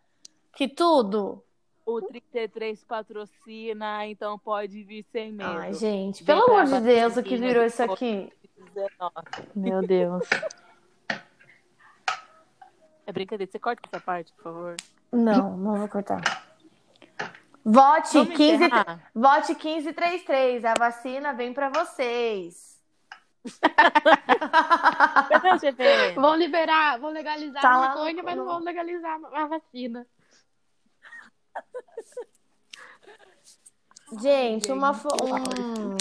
[0.55, 1.42] Que tudo?
[1.85, 5.51] O 33 patrocina, então pode vir sem medo.
[5.51, 8.33] Ai, gente, pelo amor de Deus, o que virou isso aqui?
[8.75, 9.12] Covid-19.
[9.55, 10.29] Meu Deus.
[13.07, 13.51] É brincadeira.
[13.51, 14.77] Você corta essa parte, por favor.
[15.12, 16.21] Não, não vou cortar.
[17.64, 19.11] Vote Vamos 15, encerrar?
[19.14, 20.64] vote 1533.
[20.64, 22.77] A vacina vem pra vocês.
[26.16, 30.05] Vão liberar, vão legalizar Tá a maconha, mas não vão legalizar a vacina.
[34.21, 35.97] Gente, uma um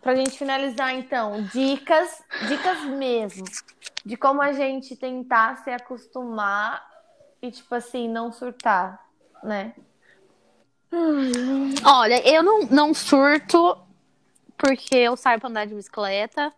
[0.00, 3.44] pra gente finalizar então, dicas, dicas mesmo
[4.04, 6.88] de como a gente tentar se acostumar
[7.42, 9.04] e tipo assim, não surtar,
[9.42, 9.74] né?
[11.84, 13.78] Olha, eu não, não surto
[14.56, 16.52] porque eu saio pra andar de bicicleta,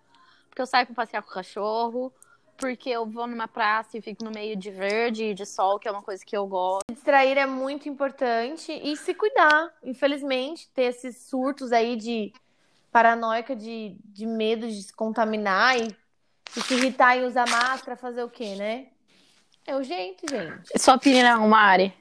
[0.48, 2.12] porque eu saio pra passear com o cachorro,
[2.56, 5.86] porque eu vou numa praça e fico no meio de verde e de sol, que
[5.86, 6.82] é uma coisa que eu gosto.
[6.90, 9.72] Distrair é muito importante e se cuidar.
[9.84, 12.32] Infelizmente, ter esses surtos aí de
[12.92, 15.88] paranoica, de, de medo de se contaminar e,
[16.56, 18.88] e se irritar e usar máscara, fazer o quê, né?
[19.66, 20.78] É o jeito, gente.
[20.78, 21.94] Sua opinião, Mari?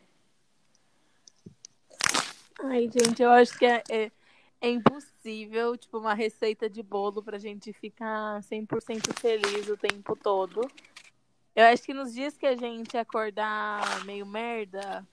[2.63, 4.11] Ai, gente, eu acho que é, é,
[4.59, 10.61] é impossível, tipo, uma receita de bolo pra gente ficar 100% feliz o tempo todo.
[11.55, 15.07] Eu acho que nos dias que a gente acordar meio merda,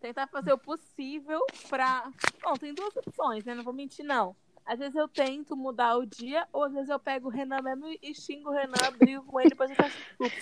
[0.00, 2.10] tentar fazer o possível pra.
[2.42, 3.54] Bom, tem duas opções, né?
[3.54, 4.36] Não vou mentir, não.
[4.66, 7.86] Às vezes eu tento mudar o dia, ou às vezes eu pego o Renan mesmo
[8.02, 10.36] e xingo o Renan, brigo com ele, depois eu peço desculpa.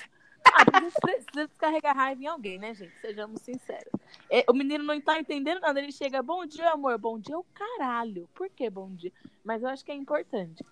[0.45, 2.93] Ah, a gente precisa descarregar raiva em alguém, né, gente?
[3.01, 3.93] Sejamos sinceros.
[4.29, 7.45] É, O menino não tá entendendo nada, ele chega, bom dia, amor, bom dia, o
[7.55, 8.29] caralho.
[8.35, 9.13] Por que bom dia?
[9.45, 10.65] Mas eu acho que é importante.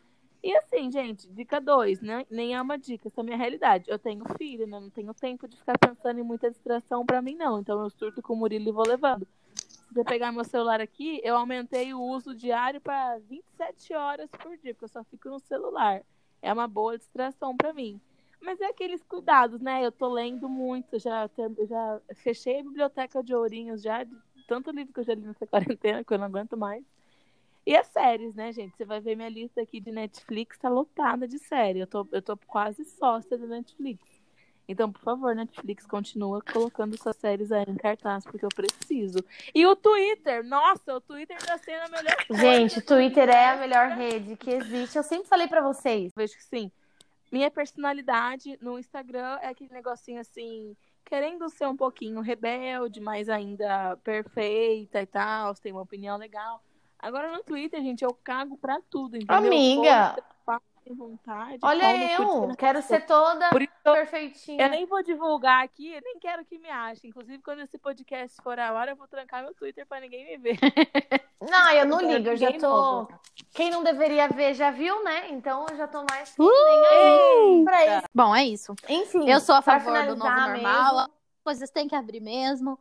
[0.43, 2.25] E assim, gente, dica 2, né?
[2.31, 3.85] Nem é uma dica, essa é a minha realidade.
[3.89, 4.81] Eu tenho filho, né?
[4.81, 7.61] Não tenho tempo de ficar pensando em muita distração pra mim, não.
[7.61, 9.27] Então eu surto com o Murilo e vou levando.
[9.91, 14.73] Você pegar meu celular aqui, eu aumentei o uso diário para 27 horas por dia,
[14.73, 16.03] porque eu só fico no celular.
[16.41, 18.01] É uma boa distração pra mim.
[18.41, 19.85] Mas é aqueles cuidados, né?
[19.85, 21.29] Eu tô lendo muito, já,
[21.69, 25.47] já fechei a biblioteca de ourinhos já, de tanto livro que eu já li nessa
[25.47, 26.85] quarentena, que eu não aguento mais.
[27.67, 28.77] E as séries, né, gente?
[28.77, 31.81] Você vai ver minha lista aqui de Netflix, tá lotada de série.
[31.81, 34.01] Eu tô, eu tô quase sócia da Netflix.
[34.71, 39.19] Então, por favor, Netflix, continua colocando suas séries aí em cartaz, porque eu preciso.
[39.53, 43.57] E o Twitter, nossa, o Twitter tá sendo a melhor Gente, do Twitter é a
[43.57, 44.97] melhor rede que existe.
[44.97, 46.13] Eu sempre falei pra vocês.
[46.15, 46.71] vejo que sim.
[47.33, 53.97] Minha personalidade no Instagram é aquele negocinho assim, querendo ser um pouquinho rebelde, mas ainda
[54.05, 56.63] perfeita e tal, tem uma opinião legal.
[56.97, 59.37] Agora no Twitter, gente, eu cago pra tudo, entendeu?
[59.37, 60.17] Amiga.
[60.91, 61.59] Sem vontade.
[61.63, 64.65] Olha no eu, quero ser toda Por isso perfeitinha.
[64.65, 67.11] eu nem vou divulgar aqui, eu nem quero que me achem.
[67.11, 70.37] Inclusive, quando esse podcast for a hora, eu vou trancar meu Twitter pra ninguém me
[70.39, 70.59] ver.
[71.41, 72.69] Não, eu não ligo, eu já tô.
[72.69, 73.21] novo.
[73.55, 75.31] Quem não deveria ver já viu, né?
[75.31, 78.07] Então eu já tô mais que nem aí pra isso.
[78.15, 78.75] Bom, é isso.
[78.87, 80.53] Enfim, Eu sou a favor do novo normal.
[80.53, 81.09] mesmo, As
[81.43, 82.79] coisas têm que abrir mesmo,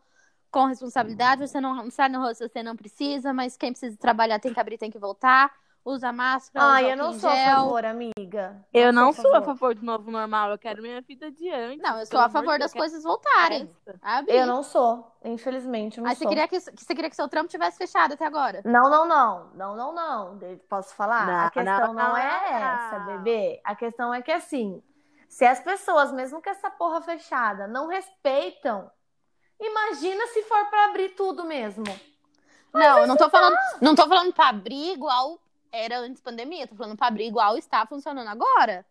[0.52, 1.48] com responsabilidade.
[1.48, 4.78] Você não sai rua se você não precisa, mas quem precisa trabalhar tem que abrir,
[4.78, 5.50] tem que voltar.
[5.84, 7.56] Usa máscara, Ai, eu não sou a gel.
[7.56, 8.66] favor, amiga.
[8.74, 11.82] Eu não sou a favor do novo normal, eu quero minha vida de antes.
[11.82, 13.74] Não, eu sou a favor das coisas voltarem.
[14.02, 14.36] Abrir.
[14.36, 16.30] Eu não sou, infelizmente, eu não Aí você sou.
[16.30, 18.62] queria, que, você queria que seu trampo tivesse fechado até agora.
[18.66, 19.50] Não, não, não.
[19.56, 20.40] Não, não, não.
[20.70, 21.26] Posso falar?
[21.26, 22.58] Não, a questão não, não, é não.
[22.58, 23.62] essa, bebê.
[23.64, 24.84] A questão é que assim,
[25.30, 28.92] se as pessoas, mesmo com essa porra fechada, não respeitam,
[29.60, 31.86] imagina se for pra abrir tudo mesmo.
[32.74, 35.40] não, eu não tô falando, não tô falando pra abrir igual
[35.72, 38.86] era antes da pandemia, tô falando pra abrir igual está funcionando agora.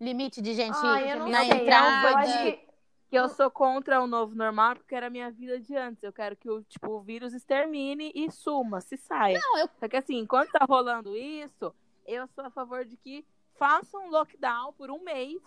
[0.00, 1.50] Limite de gente Ai, eu não na sei.
[1.62, 2.10] Entrada.
[2.10, 2.68] eu acho que
[3.10, 6.02] que eu sou contra o novo normal porque era a minha vida de antes.
[6.02, 9.40] Eu quero que o, tipo, o vírus extermine e suma, se saia.
[9.42, 11.74] Não, eu Só que assim, enquanto tá rolando isso,
[12.06, 15.40] eu sou a favor de que façam um lockdown por um mês.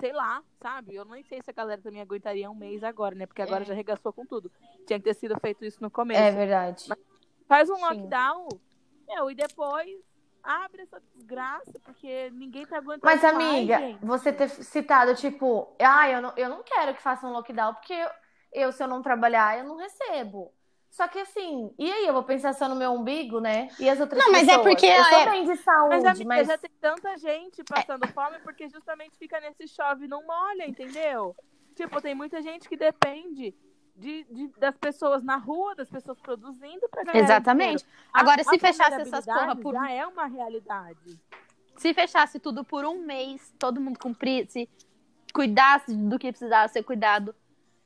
[0.00, 0.96] Sei lá, sabe?
[0.96, 3.24] Eu nem sei se a galera também aguentaria um mês agora, né?
[3.24, 3.66] Porque agora É.
[3.66, 4.50] já arregaçou com tudo.
[4.84, 6.20] Tinha que ter sido feito isso no começo.
[6.20, 6.88] é verdade.
[7.48, 7.80] Faz um Sim.
[7.80, 8.48] lockdown,
[9.08, 9.88] meu, e depois
[10.42, 14.04] abre essa desgraça, porque ninguém tá aguentando Mas, mais, amiga, gente.
[14.04, 18.08] você ter citado, tipo, ah, eu não, eu não quero que façam lockdown, porque eu,
[18.52, 20.52] eu, se eu não trabalhar, eu não recebo.
[20.90, 23.68] Só que assim, e aí eu vou pensar só no meu umbigo, né?
[23.78, 24.68] E as outras Não, mas é pessoas?
[24.68, 25.56] porque eu sou é- bem de
[25.90, 30.04] Mas, saúde, amiga, mas, já tem tanta gente passando fome porque justamente fica nesse chove
[30.04, 31.34] e não molha, entendeu?
[31.74, 33.54] Tipo, tem muita gente que depende
[33.98, 37.84] de, de- das pessoas na rua, das pessoas produzindo pra ganhar Exatamente.
[38.12, 41.18] A- Agora, se fechasse essas porra por Já é uma realidade.
[41.76, 44.68] se fechasse tudo por um mês, todo mundo cumprisse,
[45.34, 47.34] cuidasse do que precisava ser cuidado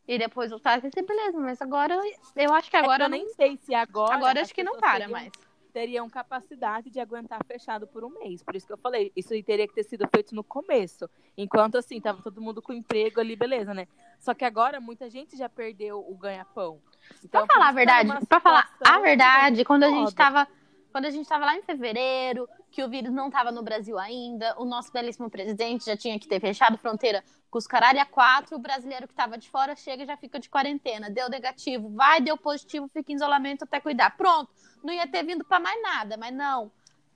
[0.07, 1.38] e depois voltasse, beleza.
[1.38, 1.98] Mas agora,
[2.37, 4.14] eu acho que agora eu não- nem sei se agora.
[4.14, 5.33] agora acho que não para mais.
[5.72, 8.42] Teriam capacidade de aguentar fechado por um mês.
[8.42, 11.08] Por isso que eu falei, isso aí teria que ter sido feito no começo.
[11.37, 13.88] Enquanto assim, tava todo mundo com emprego ali, beleza, né?
[14.20, 16.80] Só que agora muita gente já perdeu o ganha-pão.
[17.24, 20.16] Então, Pra falar a verdade, pra falar a verdade, quando a gente foda.
[20.16, 20.48] tava,
[20.92, 24.54] quando a gente tava lá em fevereiro, que o vírus não tava no Brasil ainda,
[24.58, 28.56] o nosso belíssimo presidente já tinha que ter fechado fronteira com os caralho a quatro,
[28.56, 32.18] o brasileiro que tava de fora chega e já fica de quarentena, deu negativo, vai,
[32.20, 34.16] deu positivo, fica em isolamento até cuidar.
[34.16, 34.50] Pronto,
[34.82, 36.70] não ia ter vindo pra mais nada, mas não.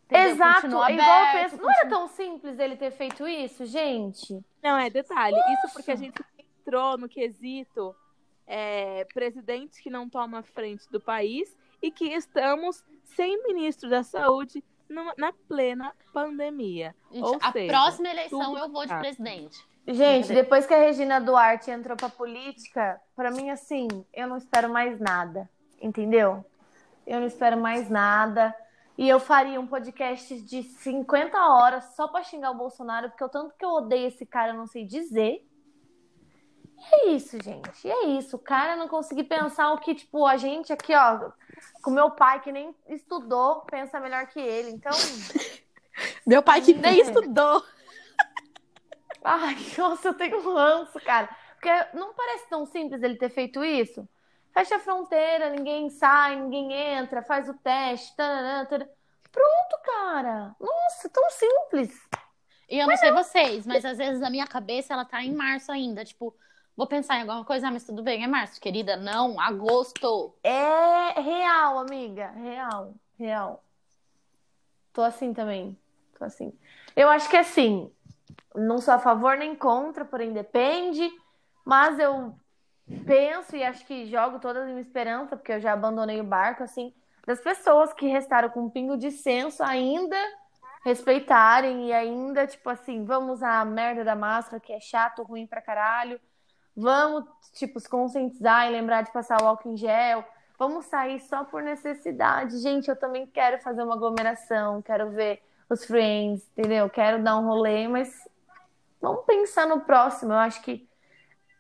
[0.07, 0.31] Entendeu?
[0.31, 1.62] Exato, igual eu aberto, penso.
[1.62, 4.40] Não era tão simples ele ter feito isso, gente?
[4.62, 5.37] Não, é detalhe.
[5.55, 6.14] Isso porque a gente
[6.61, 7.94] entrou no quesito
[8.46, 12.85] é, presidente que não toma frente do país e que estamos
[13.16, 16.94] sem ministro da saúde numa- na plena pandemia.
[17.11, 19.59] Gente, Ou a seja, próxima eleição tudo eu vou de presidente.
[19.88, 24.68] Gente, depois que a Regina Duarte entrou pra política, pra mim, assim, eu não espero
[24.68, 25.48] mais nada.
[25.81, 26.44] Entendeu?
[27.07, 28.55] Eu não espero mais nada.
[28.99, 33.29] E eu faria um podcast de 50 horas só pra xingar o Bolsonaro, porque o
[33.29, 35.47] tanto que eu odeio esse cara, eu não sei dizer.
[36.79, 37.87] E é isso, gente.
[37.87, 38.37] E é isso.
[38.37, 41.31] O cara não conseguir pensar o que, tipo, a gente aqui, ó,
[41.83, 44.71] com meu pai, que nem estudou, pensa melhor que ele.
[44.71, 44.92] Então.
[46.27, 47.64] Meu pai que nem estudou.
[49.25, 51.29] Ai, nossa, eu tenho um ranço, cara.
[51.55, 54.07] Porque não parece tão simples ele ter feito isso?
[54.57, 58.16] Fecha a fronteira, ninguém sai, ninguém entra, faz o teste.
[58.16, 58.88] Tarará, tarará.
[59.31, 60.57] Pronto, cara.
[60.59, 62.09] Nossa, tão simples.
[62.66, 65.71] E eu não sei vocês, mas às vezes a minha cabeça ela tá em março
[65.71, 66.07] ainda.
[66.07, 66.35] Tipo,
[66.75, 68.97] vou pensar em alguma coisa, ah, mas tudo bem, é março, querida.
[68.97, 70.35] Não, agosto.
[70.42, 72.31] É real, amiga.
[72.31, 73.62] Real, real.
[74.90, 75.79] Tô assim também.
[76.19, 76.59] Tô assim.
[76.97, 77.92] Eu acho que assim,
[78.55, 81.11] não sou a favor nem contra, porém depende.
[81.62, 82.35] Mas eu
[83.05, 86.62] penso e acho que jogo toda a minha esperança, porque eu já abandonei o barco,
[86.62, 86.94] assim,
[87.27, 90.16] das pessoas que restaram com um pingo de senso ainda
[90.85, 95.61] respeitarem e ainda, tipo assim, vamos a merda da máscara, que é chato, ruim pra
[95.61, 96.20] caralho.
[96.77, 100.25] Vamos, tipo, se conscientizar e lembrar de passar o álcool em gel.
[100.57, 102.61] Vamos sair só por necessidade.
[102.61, 106.88] Gente, eu também quero fazer uma aglomeração, quero ver os friends, entendeu?
[106.88, 108.16] Quero dar um rolê, mas
[109.01, 110.33] vamos pensar no próximo.
[110.33, 110.86] Eu acho que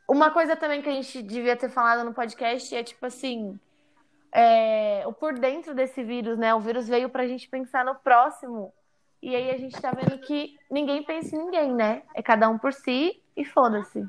[0.08, 3.58] uma coisa também que a gente devia ter falado no podcast é tipo assim,
[4.32, 6.54] é, o por dentro desse vírus, né?
[6.54, 8.72] O vírus veio pra gente pensar no próximo.
[9.22, 12.02] E aí a gente tá vendo que ninguém pensa em ninguém, né?
[12.14, 14.04] É cada um por si e foda-se.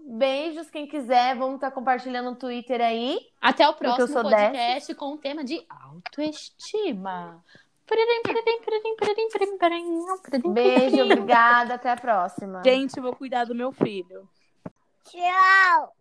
[0.00, 3.20] Beijos, quem quiser, vamos estar compartilhando no Twitter aí.
[3.40, 7.44] Até o próximo sou podcast com o tema de autoestima.
[10.48, 12.62] Beijo, obrigada, até a próxima.
[12.64, 14.28] Gente, eu vou cuidar do meu filho.
[15.04, 15.94] 需要。